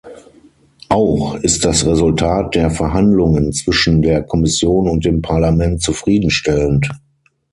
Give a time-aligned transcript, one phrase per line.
[0.89, 6.89] Auch ist das Resultat der Verhandlungen zwischen der Kommission und dem Parlament zufriedenstellend.